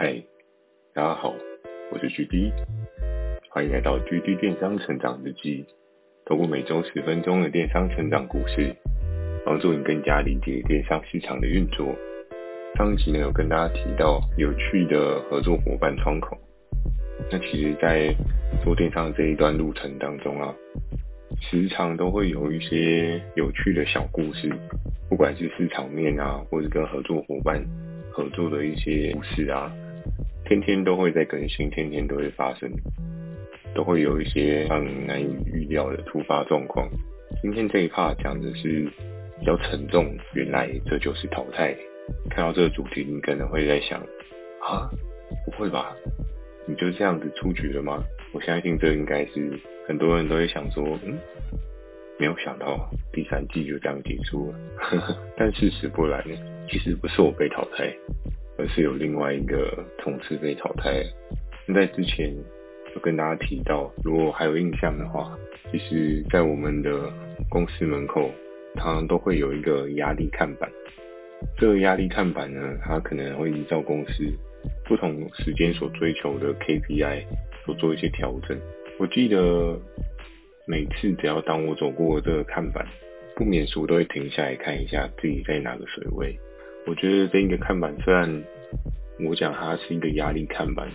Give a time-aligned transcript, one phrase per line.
[0.00, 0.14] 嗨，
[0.94, 1.34] 大家好，
[1.90, 2.52] 我是 GD，
[3.50, 5.66] 欢迎来到 GD 电商成长日记。
[6.24, 8.76] 透过每周十分钟的电商成长故事，
[9.44, 11.96] 帮助你更加理解电商市场的运作。
[12.76, 16.38] 上一集呢，有跟大家提到有趣的合作伙伴窗口。
[17.32, 18.14] 那其实，在
[18.62, 20.54] 做电商这一段路程当中啊，
[21.40, 24.48] 时常都会有一些有趣的小故事，
[25.08, 27.60] 不管是市场面啊，或者跟合作伙伴
[28.12, 29.74] 合作的一些故事啊，
[30.48, 32.70] 天天都会在更新，天天都会发生。
[33.74, 36.88] 都会有一些让你难以预料的突发状况。
[37.42, 38.90] 今天这一 part 讲的是
[39.38, 41.76] 比较沉重，原来这就是淘汰。
[42.30, 44.00] 看到这个主题，你可能会在想：
[44.62, 44.88] 啊，
[45.44, 45.94] 不会吧？
[46.66, 48.02] 你就这样子出局了吗？
[48.32, 49.52] 我相信这应该是
[49.86, 51.18] 很多人都会想说：嗯，
[52.18, 54.58] 没有想到第三季就这样结束了。
[55.36, 56.24] 但事实不然，
[56.70, 57.94] 其实不是我被淘汰，
[58.58, 61.02] 而是有另外一个同事被淘汰。
[61.66, 62.34] 那在之前。
[62.94, 65.38] 有跟大家提到，如果还有印象的话，
[65.70, 67.12] 其实，在我们的
[67.50, 68.30] 公司门口，
[68.76, 70.70] 常常都会有一个压力看板。
[71.58, 74.24] 这个压力看板呢，它可能会依照公司
[74.86, 77.24] 不同时间所追求的 KPI
[77.66, 78.58] 所做一些调整。
[78.98, 79.78] 我记得
[80.66, 82.86] 每次只要当我走过这个看板，
[83.36, 86.34] 不免俗都会停下来看一下自己在哪个水位。
[86.88, 88.42] 我觉得这一个看板虽然
[89.20, 90.88] 我讲它是一个压力看板。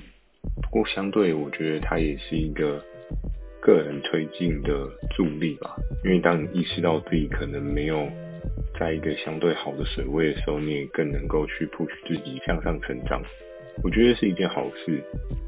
[0.64, 2.84] 不过，相对我觉得它也是一个
[3.62, 5.76] 个人推进的助力吧。
[6.04, 8.10] 因为当你意识到自己可能没有
[8.80, 13.22] 在一个相对好的水位的时候，你也更能够去 push 自己向上成长。
[13.84, 15.00] 我觉得是一件好事。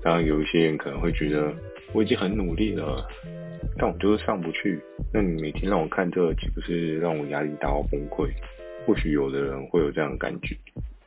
[0.04, 1.52] 当然，有一些人可能会觉得
[1.92, 3.04] 我已经很努力了，
[3.80, 4.80] 但我就是上不去。
[5.12, 8.30] 那你每天让我看这，岂不是让我压力大到崩溃？
[8.86, 10.56] 或许有的人会有这样的感觉。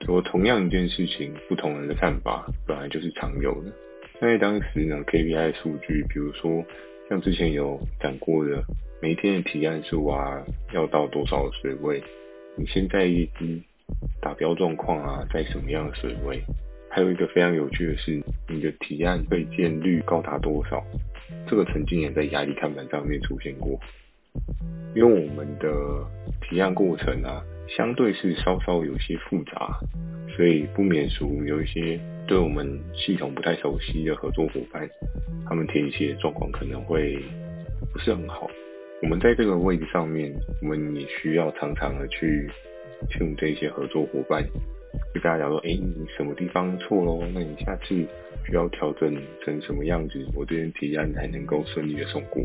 [0.05, 3.73] 说同样一件事情，不同人的看法本来就是常有的。
[4.21, 6.65] 那在当时呢，KPI 数据，比如说
[7.09, 8.65] 像之前有讲过的，
[9.03, 12.03] 每天的提案数啊，要到多少的水位？
[12.57, 13.63] 你现在业绩
[14.21, 16.43] 达标状况啊，在什么样的水位？
[16.91, 20.83] 还有一个非常有趣的是，你的提案被建率高达多少？
[21.47, 23.79] 这个曾经也在压力看板上面出现过。
[24.95, 25.69] 因为我们的
[26.41, 27.45] 提案过程啊，
[27.77, 29.79] 相对是稍稍有些复杂，
[30.37, 32.01] 所以不免俗有一些。
[32.27, 34.87] 对我们系统不太熟悉的合作伙伴，
[35.49, 37.19] 他们填写状况可能会
[37.91, 38.47] 不是很好。
[39.01, 40.31] 我们在这个位置上面，
[40.61, 42.47] 我们也需要常常的去
[43.09, 44.45] 听这些合作伙伴，
[45.15, 47.25] 跟大家讲说，哎，你什么地方错喽？
[47.33, 47.95] 那你下次
[48.45, 52.43] 需要调整成什么样子，我这边提案才能够顺利的送过。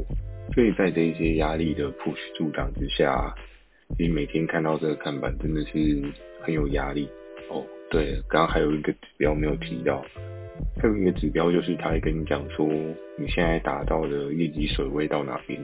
[0.53, 3.35] 所以在这一些压力的 push 助长之下，
[3.97, 6.01] 其实每天看到这个看板，真的是
[6.41, 7.07] 很有压力
[7.49, 7.63] 哦。
[7.89, 10.03] 对，刚刚还有一个指标没有提到，
[10.81, 12.67] 还有一个指标就是他会跟你讲说，
[13.17, 15.59] 你现在达到的业绩水位到哪边？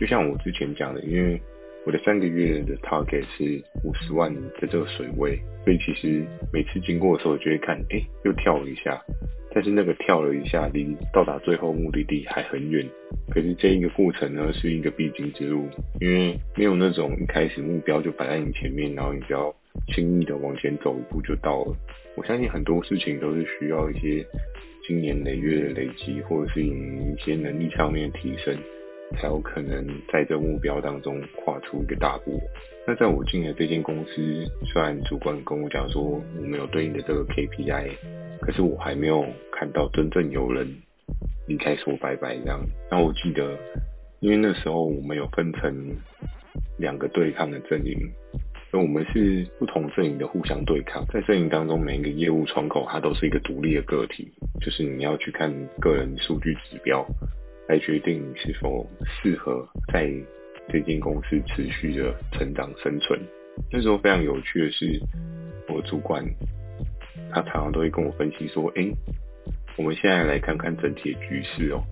[0.00, 1.40] 就像我之前讲的，因为
[1.88, 6.22] 我的三个月的 target 是五十万的这个水位，所以其实
[6.52, 9.02] 每次经过的时候，就会看，哎，又跳了一下，
[9.54, 12.86] 但是那个跳了一下，离到达最后目的地还很远。
[13.30, 15.66] 可是这一个过程呢，是一个必经之路，
[15.98, 19.50] 因为没有那种一开始目标就摆在你前面，然后你只要。
[19.94, 21.72] 轻易的往前走一步就到了。
[22.16, 24.26] 我相信很多事情都是需要一些
[24.84, 28.54] 经年累月的累积，或者是你一些能力上面的提升，
[29.16, 32.40] 才有可能在这目标当中跨出一个大步。
[32.86, 34.12] 那在我进的这间公司，
[34.64, 37.90] 虽然主管跟我讲说我们有对应的这个 KPI，
[38.40, 40.66] 可是我还没有看到真正有人
[41.46, 42.60] 离开说拜拜这样。
[42.90, 43.58] 那我记得，
[44.20, 45.96] 因为那时候我们有分成
[46.78, 47.96] 两个对抗的阵营。
[48.70, 54.30] 所以我们是不同阵营的互相对抗，在阵营当中，每一个业务窗口它都是一个独立的个体，
[54.60, 57.02] 就是你要去看个人数据指标，
[57.68, 60.10] 来决定是否适合在
[60.68, 63.20] 这间公司持续的成长生存。
[63.70, 65.00] 那时候非常有趣的是，
[65.68, 66.24] 我主管
[67.30, 68.88] 他常常都会跟我分析说：“哎，
[69.76, 71.82] 我们现在来看看整体的局势哦，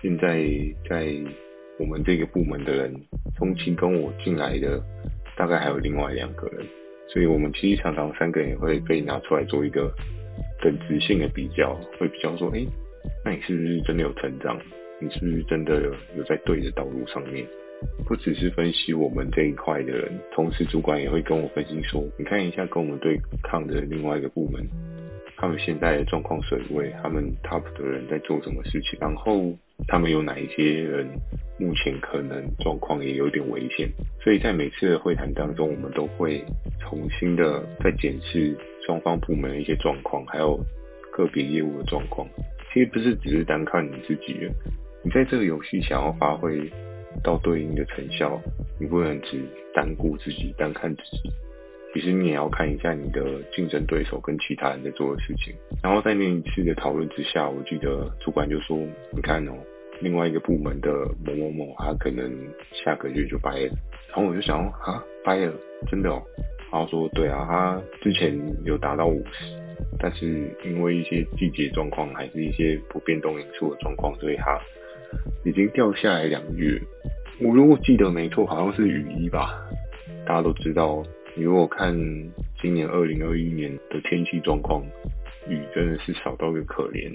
[0.00, 0.44] 现在
[0.88, 1.14] 在
[1.78, 2.94] 我们这个部门的人，
[3.36, 4.82] 从其跟我进来的。”
[5.38, 6.66] 大概还有另外两个人，
[7.12, 9.92] 所以我们其实常常三个人也会被拿出来做一个
[10.62, 12.64] 等值性的比较，会比较说，哎，
[13.22, 14.58] 那你是不是真的有成长？
[15.00, 15.82] 你是不是真的
[16.16, 17.46] 有在对的道路上面？
[18.06, 24.66] 不只是分析我们这一块的人，同时主管也会跟我分析说，你看一下跟我们对抗的另外一个部门，
[25.36, 29.56] 他们现在的状况水位，他们 top 的人在做什么事情，然后。
[29.88, 31.06] 他们有哪一些人
[31.60, 33.86] 目前可能状况也有点危险，
[34.24, 36.42] 所以在每次的会谈当中，我们都会
[36.80, 38.56] 重新的再检视
[38.86, 40.58] 双方部门的一些状况，还有
[41.12, 42.26] 个别业务的状况。
[42.72, 44.48] 其实不是只是单看你自己，
[45.06, 46.68] 你在这个游戏想要发挥
[47.22, 48.42] 到对应的成效，
[48.80, 49.40] 你不能只
[49.72, 51.30] 单顾自己，单看自己。
[51.94, 55.54] 其实你也要看一下你的竞争对手跟其他人在做的事情。
[55.80, 58.76] 然后在那一次的讨论之下，我记得主管就说
[59.14, 59.52] ：“你看哦，
[60.00, 60.90] 另外一个部门的
[61.24, 62.28] 某某某，他可能
[62.72, 63.72] 下个月就掰了。”
[64.10, 65.54] 然后我就想：“啊，掰了，
[65.88, 66.20] 真的哦？”
[66.72, 69.54] 然后说：“对啊，他之前有达到五十，
[70.00, 74.60] 但是因为一些季节状况，还是一些不变动因素的状况，所以他
[75.44, 76.80] 已经掉下来两个月。
[77.40, 79.60] 我如果记得没错，好像是雨衣吧？
[80.26, 81.02] 大家都知道。”
[81.38, 81.94] 你如果看
[82.62, 84.82] 今年二零二一年的天气状况，
[85.46, 87.12] 雨真的是少到一个可怜。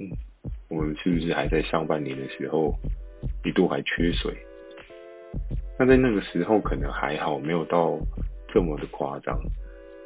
[0.69, 2.71] 我们是不是还在上半年的时候
[3.44, 4.31] 一度还缺水？
[5.80, 7.98] 那在那个时候可能还好，没有到
[8.53, 9.36] 这么的夸张。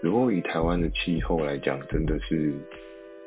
[0.01, 2.53] 如果以台湾的气候来讲，真的是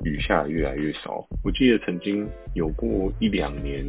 [0.04, 1.22] 雨下越来越少。
[1.44, 3.84] 我记得曾经有过一两年，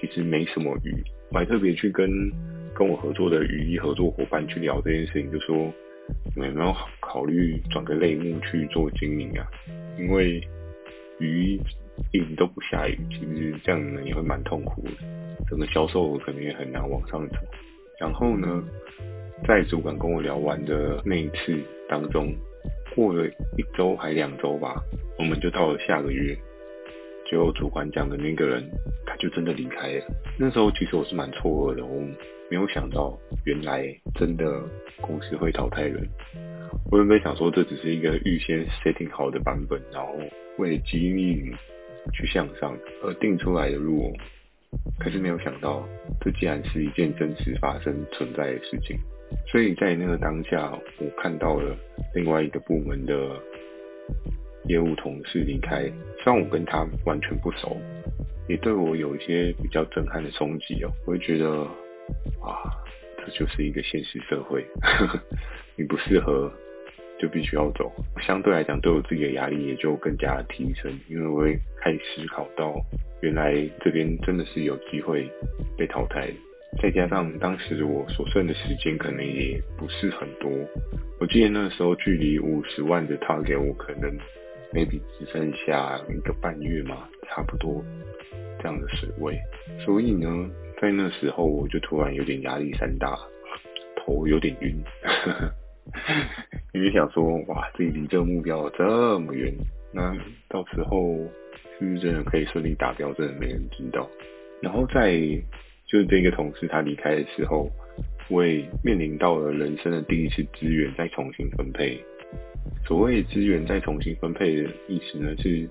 [0.00, 0.94] 其实没什么鱼。
[1.30, 2.08] 我还特别去跟
[2.74, 5.72] 跟我合作的雨衣合作伙伴去聊这件事情，就说。
[6.34, 9.46] 有没有考虑转个类目去做经营啊？
[9.96, 10.42] 因为
[11.20, 11.56] 雨
[12.10, 14.90] 一直都不下雨，其实这样呢也会蛮痛苦的，
[15.48, 17.36] 整个销售可能也很难往上走。
[18.00, 18.64] 然后呢，
[19.46, 21.56] 在主管跟我聊完的那一次
[21.88, 22.34] 当中，
[22.96, 24.82] 过了一周还两周吧，
[25.16, 26.36] 我们就到了下个月。
[27.30, 28.68] 就主管讲的那个人，
[29.06, 30.04] 他就真的离开了。
[30.36, 32.00] 那时候其实我是蛮错愕的，我
[32.50, 33.86] 没有想到原来
[34.16, 34.60] 真的
[35.00, 36.04] 公司会淘汰人。
[36.90, 40.12] 我原本想说这只是一个预先 setting 好的版本，然后
[40.58, 41.52] 为了激励你
[42.12, 44.12] 去向上而定出来的路。
[44.98, 45.88] 可是没有想到，
[46.20, 48.96] 这竟然是一件真实发生存在的事情。
[49.46, 51.76] 所以在那个当下，我看到了
[52.12, 53.14] 另外一个部门的。
[54.70, 55.82] 业务同事离开，
[56.22, 57.76] 虽然我跟他完全不熟，
[58.48, 60.90] 也对我有一些比较震撼的冲击哦。
[61.04, 61.50] 我会觉得，
[62.40, 62.70] 啊，
[63.18, 64.64] 这就是一个现实社会，
[65.74, 66.52] 你不适合
[67.18, 67.92] 就必须要走。
[68.22, 72.80] 相对来讲，对我自己的压力也就更加提升，因为我会开始思考到，
[73.22, 75.28] 原来这边真的是有机会
[75.76, 76.30] 被淘汰。
[76.80, 80.48] 再加上当时我所剩的时间可能也不是很多，
[81.18, 84.16] 我记得那时候距离五十万的 target 我可能。
[84.72, 87.84] Maybe 只剩下一个半月嘛，差不多
[88.58, 89.38] 这样的水位，
[89.84, 90.50] 所以呢，
[90.80, 93.18] 在那时候我就突然有点压力山大，
[93.96, 94.76] 头有点晕，
[96.72, 99.52] 因为想说，哇，自己离这个目标这么远，
[99.92, 100.14] 那
[100.48, 101.16] 到时候
[101.78, 104.08] 是不是真的可以顺利达标，真的没人知道。
[104.62, 105.16] 然后在
[105.86, 107.68] 就是这个同事他离开的时候，
[108.28, 112.04] 我也面临到了人生的第一次资源再重新分配。
[112.84, 115.68] 所谓资源再重新分配的意思呢，是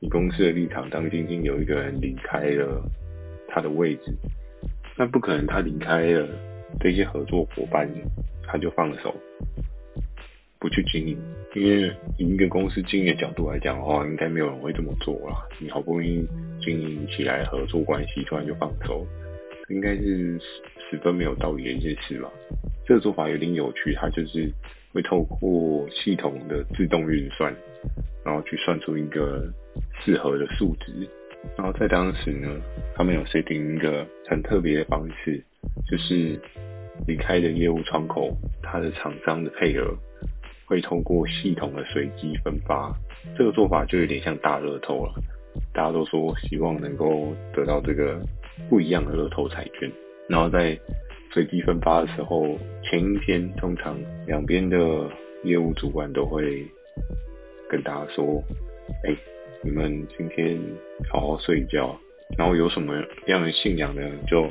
[0.00, 2.82] 你公司的立场，当今天有一个人离开了
[3.48, 4.12] 他的位置，
[4.96, 6.28] 那不可能他离开了
[6.80, 7.88] 这些合作伙伴，
[8.44, 9.14] 他就放手
[10.58, 11.16] 不去经营，
[11.54, 15.46] 因为以一个公司经营的角度来讲的话，应该没有人会这么做啦。
[15.60, 16.26] 你好不容易
[16.60, 19.06] 经营起来合作关系，突然就放手，
[19.68, 20.40] 应该是
[20.90, 22.30] 十分没有道理的一件事吧。
[22.86, 24.52] 这个做法有点有趣，它就是。
[24.94, 27.50] 会透过系统的自动运算，
[28.22, 29.42] 然后去算出一个
[30.04, 30.92] 适合的数值。
[31.56, 32.60] 然后在当时呢，
[32.94, 35.42] 他们有设定一个很特别的方式，
[35.90, 36.38] 就是
[37.06, 39.96] 离开的业务窗口，它的厂商的配额
[40.66, 42.94] 会通过系统的随机分发。
[43.34, 45.14] 这个做法就有点像大乐透了。
[45.72, 48.20] 大家都说希望能够得到这个
[48.68, 49.90] 不一样的乐透彩券，
[50.28, 50.78] 然后在。
[51.32, 54.76] 随机分发的时候，前一天通常两边的
[55.44, 56.62] 业务主管都会
[57.70, 58.42] 跟大家说
[59.08, 59.16] ：“哎、
[59.62, 60.60] 你们今天
[61.10, 61.98] 好好睡一觉，
[62.36, 62.94] 然后有什么
[63.28, 64.46] 样的信仰呢，就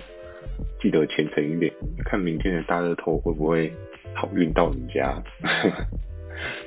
[0.81, 1.71] 记得虔诚一点，
[2.03, 3.71] 看明天的大乐透会不会
[4.15, 5.21] 好运到你家。”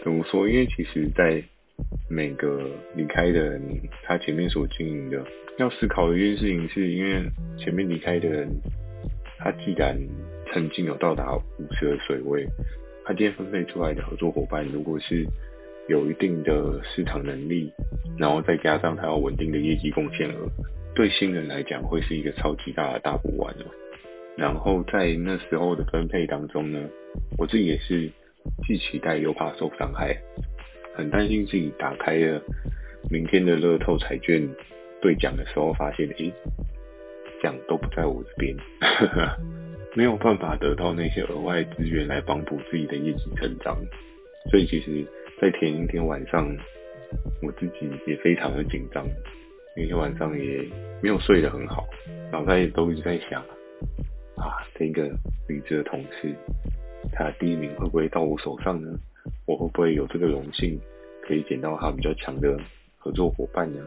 [0.04, 0.48] 怎么说？
[0.48, 1.42] 因为其实，在
[2.08, 3.60] 每个离开的人，
[4.04, 5.20] 他前面所经营的，
[5.58, 7.20] 要思考的一件事情，是因为
[7.58, 8.48] 前面离开的人。
[9.38, 9.96] 他既然
[10.52, 12.46] 曾经有到达五十的水位，
[13.04, 15.26] 他今天分配出来的合作伙伴，如果是
[15.88, 17.72] 有一定的市场能力，
[18.16, 20.48] 然后再加上他有稳定的业绩贡献额，
[20.94, 23.66] 对新人来讲会是一个超级大的大补丸哦。
[24.36, 26.80] 然后在那时候的分配当中呢，
[27.38, 28.10] 我自己也是
[28.66, 30.16] 既期待又怕受伤害，
[30.94, 32.40] 很担心自己打开了
[33.10, 34.48] 明天的乐透彩券
[35.02, 36.32] 兑奖的时候，发现诶。
[37.44, 38.56] 奖都不在我这边，
[39.94, 43.76] 没有办法得到那些额外资源来帮补自己的业绩成长。
[44.50, 45.06] 所以其实，
[45.38, 46.48] 在前一天晚上，
[47.42, 49.06] 我自己也非常的紧张，
[49.76, 50.64] 那天晚上也
[51.02, 51.86] 没有睡得很好，
[52.32, 53.42] 脑袋都一直在想，
[54.36, 55.10] 啊，这个
[55.46, 56.34] 离职的同事，
[57.12, 58.88] 他第一名会不会到我手上呢？
[59.46, 60.80] 我会不会有这个荣幸
[61.26, 62.58] 可以捡到他比较强的
[62.98, 63.80] 合作伙伴呢？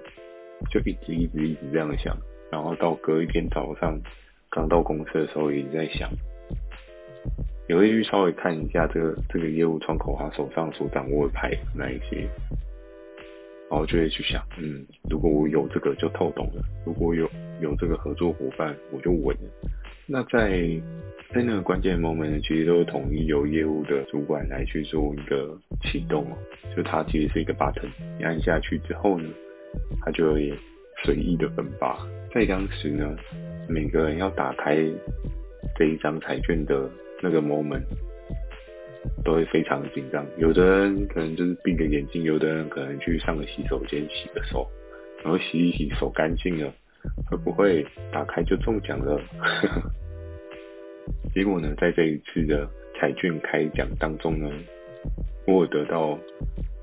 [0.72, 2.18] 就一直一直一直这样想，
[2.52, 4.00] 然后到隔一天早上
[4.50, 6.10] 刚到公司的时候，也一直在想。
[7.68, 12.22] 也会去稍微看一下这个这个业务窗口他手上所掌握的牌那一些，
[13.70, 19.70] 然后就会去想，嗯，如果我有这个就透懂了，如果有有这个合作伙伴我就稳了。
[20.06, 20.82] 那在
[21.34, 26.38] 在那个关键 moment 呢，其实都是统一由业务的主管来去做一个启动哦，
[26.74, 29.28] 就它其实是一个 button，你按下去之后呢，
[30.06, 30.58] 它就会
[31.04, 31.98] 随意的分发。
[32.34, 33.16] 在当时呢，
[33.68, 34.78] 每个人要打开
[35.76, 36.90] 这一张彩券的。
[37.20, 37.82] 那个 moment
[39.26, 44.70] 都会非常紧张，有的人可能就是闭个眼睛，有的人可能去上个洗手间洗个手，
[45.24, 46.72] 然后洗一洗手干净了，
[47.28, 49.20] 会不会打开就中奖了？
[51.34, 54.48] 结果呢，在这一次的彩券开奖当中呢，
[55.48, 56.20] 我得到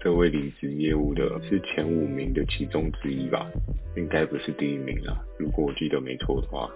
[0.04, 3.50] 这位离职业务的是前五名的其中之一吧，
[3.96, 6.70] 应该不是第一名啊，如果我记得没错的话。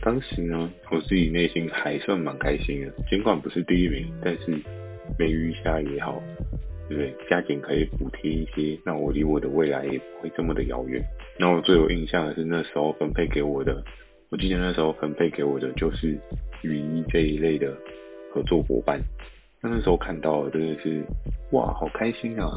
[0.00, 4.56] 当时呢，我自己内心还算蛮开心的，尽管不是第一名，但是
[5.18, 6.22] 没余下也好，
[6.88, 7.12] 对不对？
[7.28, 11.02] 加减可以补贴一些，那我离我的未来也不会这么的遥远。
[11.40, 13.82] 那我最有印象的是那时候分配给我的，
[14.30, 16.16] 我记得那时候分配给我的就是
[16.62, 17.76] 雨衣这一类的
[18.32, 19.00] 合作伙伴。
[19.64, 21.04] 那时候看到真的是
[21.52, 22.48] 哇，好开心啊！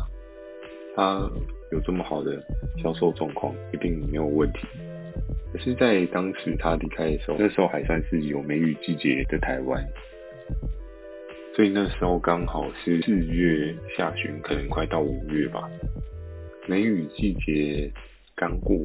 [0.95, 1.19] 他
[1.71, 2.41] 有这么好的
[2.81, 4.59] 销售状况，一定没有问题。
[5.53, 9.85] 可是，在当时他离开的时候，那时候还算是有梅雨季节的台湾，
[11.55, 15.69] 所以那时候刚好是四月下旬，可能快到五月吧。
[16.67, 17.91] 梅雨季节
[18.35, 18.75] 刚过，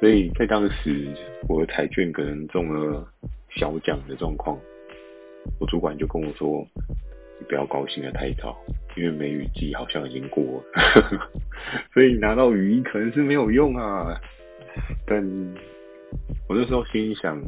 [0.00, 1.08] 所以在当时
[1.48, 3.08] 我的彩券可能中了
[3.50, 4.58] 小奖的状况，
[5.58, 6.64] 我主管就跟我说
[7.42, 8.56] ：“你不要高兴得太早，
[8.96, 11.30] 因为梅雨季好像已经过了，
[11.92, 14.14] 所以拿到雨衣可能是没有用啊。”
[15.04, 15.20] 但
[16.48, 17.42] 我那时候心里想，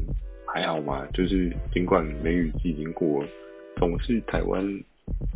[0.52, 3.28] 还好嘛，就是尽管梅雨季已经过了，
[3.76, 4.66] 总是台湾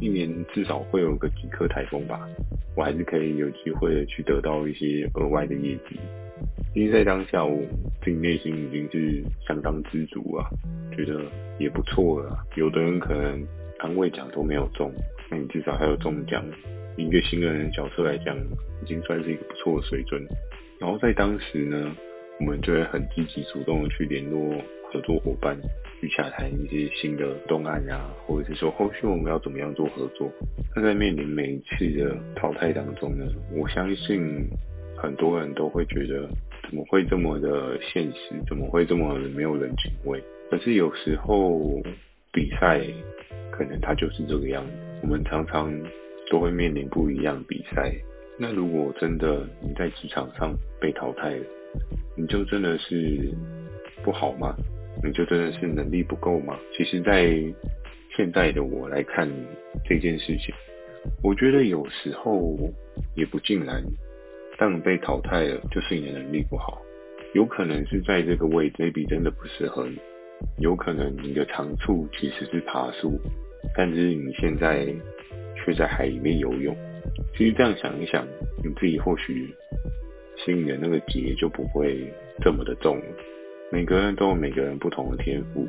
[0.00, 2.28] 一年至少会有个几颗台风吧，
[2.76, 6.00] 我还是可以有机会去得到一些额外的业绩。
[6.74, 7.56] 因为在当下，我
[8.02, 10.50] 自己内心已经是相当知足啊，
[10.96, 11.22] 觉得
[11.58, 12.44] 也不错了。
[12.56, 13.40] 有的人可能
[13.78, 14.92] 安慰奖都没有中，
[15.30, 16.44] 那你至少还有中奖，
[16.96, 18.36] 以一个新人的角色来讲，
[18.82, 20.20] 已经算是一个不错的水准。
[20.80, 21.94] 然后在当时呢，
[22.40, 24.50] 我们就会很积极主动的去联络
[24.90, 25.56] 合作伙伴，
[26.00, 30.30] 去洽谈一些新的动案啊，或者是说后续我们要怎么样做合作。
[30.74, 34.48] 那在面临每一次的淘汰当中呢，我相信
[34.96, 36.28] 很多人都会觉得
[36.62, 40.22] 怎么会这么的现实，怎么会这么的没有人情味？
[40.50, 41.60] 可是有时候
[42.32, 42.80] 比赛
[43.50, 45.72] 可能它就是这个样子，我们常常
[46.30, 47.92] 都会面临不一样比赛。
[48.38, 51.44] 那如果真的你在职场上被淘汰了，
[52.16, 53.32] 你就真的是
[54.02, 54.54] 不好吗？
[55.02, 56.58] 你就真的是能力不够吗？
[56.76, 57.32] 其实，在
[58.16, 59.28] 现在的我来看
[59.84, 60.54] 这件事情，
[61.22, 62.56] 我觉得有时候
[63.14, 63.82] 也不尽然。
[64.56, 66.82] 当你被淘汰了，就是你的能力不好，
[67.32, 69.96] 有可能是在这个位置，maybe 真的不适合你，
[70.58, 73.18] 有可能你的长处其实是爬树，
[73.76, 74.86] 但是你现在
[75.56, 76.76] 却在海里面游泳。
[77.36, 78.26] 其实这样想一想，
[78.64, 79.54] 你自己或许
[80.36, 83.04] 心里的那个结就不会这么的重了。
[83.70, 85.66] 每个人都有每个人不同的天赋，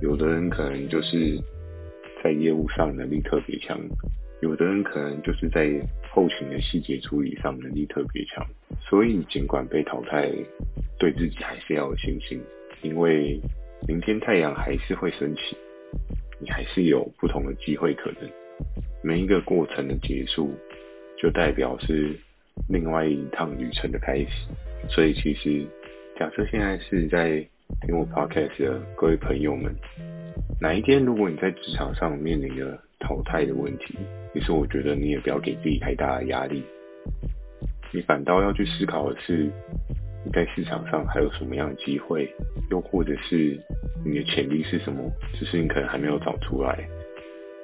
[0.00, 1.38] 有的人可能就是
[2.22, 3.78] 在业务上能力特别强，
[4.40, 5.70] 有的人可能就是在
[6.10, 8.46] 后勤的细节处理上能力特别强。
[8.80, 10.30] 所以，尽管被淘汰，
[10.98, 12.40] 对自己还是要有信心，
[12.82, 13.40] 因为
[13.88, 15.56] 明天太阳还是会升起，
[16.38, 18.30] 你还是有不同的机会可能。
[19.02, 20.54] 每一个过程的结束，
[21.20, 22.14] 就代表是
[22.68, 24.28] 另外一趟旅程的开始。
[24.88, 25.66] 所以，其实
[26.18, 27.44] 假设现在是在
[27.82, 29.74] 听我 podcast 的各位朋友们，
[30.60, 33.98] 哪一天如果你在职场上面临着淘汰的问题，
[34.34, 36.62] 其实我觉得你也不要给自己太大的压力，
[37.92, 39.50] 你反倒要去思考的是，
[40.24, 42.28] 你在市场上还有什么样的机会，
[42.70, 43.58] 又或者是
[44.04, 46.88] 你的潜力是什么，只是你可能还没有找出来。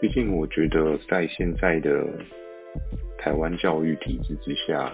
[0.00, 2.06] 毕竟，我觉得在现在的
[3.18, 4.92] 台湾教育体制之下，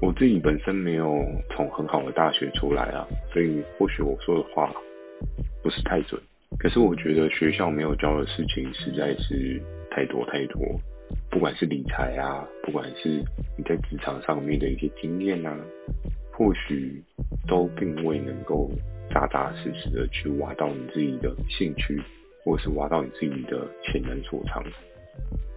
[0.00, 4.72] 我自己本身没有从很好的大学出来啊，所以或许我说的话
[5.62, 6.20] 不是太准。
[6.58, 10.60] 可是，我觉得学校没有教的事情实在是太多太多。
[11.30, 13.08] 不管是理财啊，不管是
[13.56, 15.56] 你在职场上面的一些经验啊，
[16.42, 17.00] 或许
[17.46, 18.68] 都并未能够
[19.10, 22.02] 扎扎实实的去挖到你自己的兴趣，
[22.44, 24.60] 或是挖到你自己的潜能所长。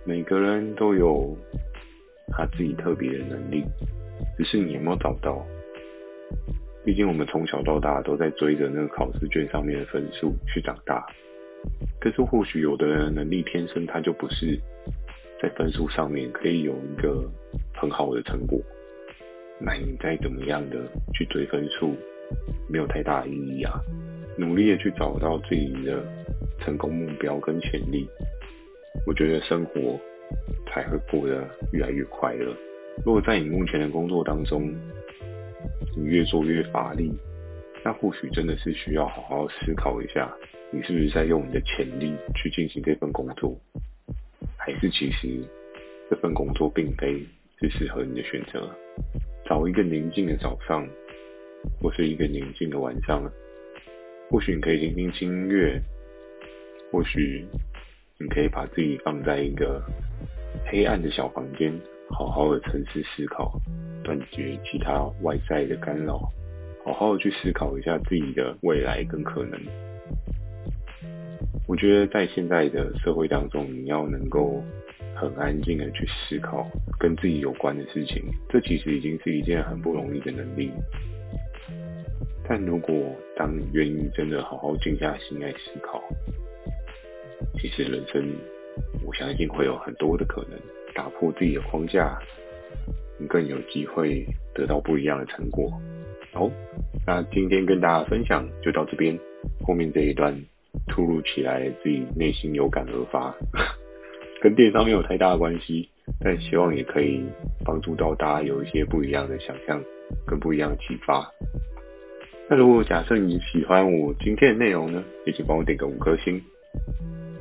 [0.06, 1.36] 每个人都有
[2.27, 3.63] 他自己特别的能力，
[4.38, 5.44] 只是你有没有找到？
[6.86, 11.04] 毕竟我们从小到大都在追着那个考试卷上面的分数去长大。
[12.00, 14.56] 可是或许有的人能力天生他就不是
[15.42, 17.27] 在分数上面可以有一个
[17.74, 18.62] 很好的成果，
[19.59, 20.77] 那你再怎么样的
[21.13, 21.95] 去追分数，
[22.69, 23.79] 没有太大意义啊！
[24.38, 26.03] 努力的去找到自己的
[26.59, 28.05] 成功目标跟潜力，
[29.07, 29.97] 我觉得生活
[30.67, 32.53] 才会过得越来越快乐。
[33.05, 34.74] 如果在你目前的工作当中，
[35.95, 37.12] 你越做越乏力，
[37.83, 40.29] 那或许真的是需要好好思考一下，
[40.69, 43.57] 你是不是在用你的潜力去进行这份工作，
[44.57, 45.39] 还是其实
[46.09, 47.25] 这份工作并非
[47.62, 48.69] 是适合你的选择？
[49.46, 50.88] 找一个宁静的早上，
[51.80, 53.24] 或是一个宁静的晚上，
[54.30, 55.80] 或许你可以听听轻音乐，
[56.92, 57.46] 或许
[58.20, 59.82] 你可以把自己放在一个
[60.66, 61.72] 黑暗的小房间，
[62.10, 63.60] 好好的沉思思考，
[64.04, 66.20] 断绝其他外在的干扰，
[66.84, 69.60] 好好的去思考一下自己的未来跟可能。
[71.68, 74.64] 我觉得在现在的社会当中，你要能够
[75.15, 76.67] 很安静的去思考
[77.00, 80.72] 跟自己有关的事情，这其实已经是一件很不容易的能力。
[82.48, 82.93] 但如果
[83.36, 86.03] 当你愿意真的好好静下心来思考，
[87.57, 88.24] 其实人生，
[89.03, 90.60] 我相信会有很多的可能，
[90.93, 92.19] 打破自己的框架，
[93.17, 95.72] 你更有机会得到不一样的成果。
[96.34, 96.51] 好，
[97.07, 99.17] 那今天跟大家分享就到这边，
[99.65, 100.39] 后面这一段
[100.88, 103.34] 突如其来自己内心有感而发，
[104.46, 107.25] 跟电商没有太大的关系，但希望也可以
[107.66, 109.84] 帮助到大家有一些不一样的想象
[110.28, 111.28] 跟不一样的启发。
[112.48, 116.40] 那如果假设你喜欢我今天的内容呢，也请帮我点个五颗星。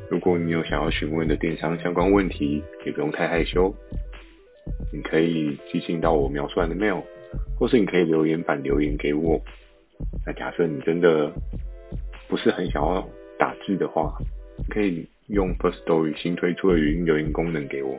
[0.08, 3.74] 如果你有想要询问的电商相关问题，也不用太害羞，
[4.90, 7.02] 你可以寄信到我描述栏的 mail，
[7.58, 9.38] 或是你可以留言板留言给我。
[10.24, 11.30] 那假设你真的
[12.28, 13.06] 不是很想要
[13.38, 14.14] 打字的话，
[14.70, 17.96] 可以用 First Story 新推出的语音留言功能给我。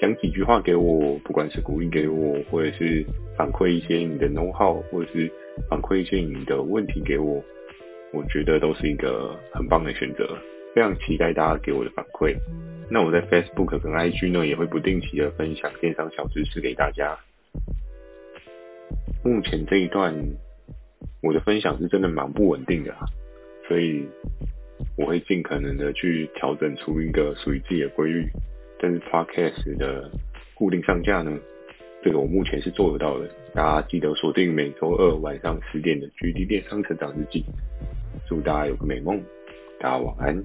[0.00, 3.04] 讲几句话给我，不管是鼓励给我，或者是
[3.36, 5.30] 反馈一些你的 know how，或者是
[5.70, 7.42] 反馈一些你的问题给我，
[8.12, 10.36] 我觉得都是一个很棒的选择。
[10.74, 12.34] 非常期待大家给我的反馈。
[12.90, 17.16] 那我在 Facebook 跟 IG 呢，也会不定期的分享电商小知识给大家。
[19.22, 20.14] 目前这一段
[21.22, 22.94] 我的分享是真的蛮不稳定的，
[23.68, 24.08] 所以
[24.96, 28.28] 我会尽可能的去调整出一个属于自己的规律。
[28.78, 30.10] 但是 Podcast 的
[30.54, 31.38] 固定上架呢，
[32.02, 33.28] 这个我目前是做得到的。
[33.54, 37.44] 大家记得锁定每周二晚上十点的 GD 电商成长日记。
[38.26, 39.22] 祝大家有个美梦，
[39.78, 40.44] 大家晚安。